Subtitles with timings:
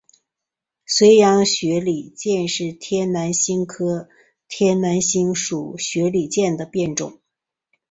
[0.83, 4.09] 绥阳雪里见是天南星科
[4.47, 7.21] 天南星属雪里见的变种。